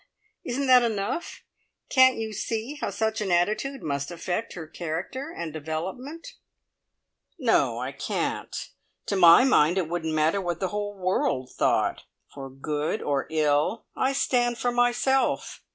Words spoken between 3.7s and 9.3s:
must affect her character and development?" "No, I can't. To